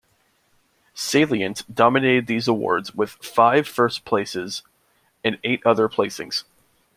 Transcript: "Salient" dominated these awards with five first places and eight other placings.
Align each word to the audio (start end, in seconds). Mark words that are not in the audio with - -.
"Salient" 0.95 1.63
dominated 1.71 2.25
these 2.25 2.47
awards 2.47 2.95
with 2.95 3.11
five 3.11 3.67
first 3.67 4.03
places 4.03 4.63
and 5.23 5.37
eight 5.43 5.61
other 5.63 5.87
placings. 5.87 6.43